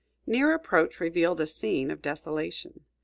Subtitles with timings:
[0.25, 2.85] Near approach revealed a scene of desolation.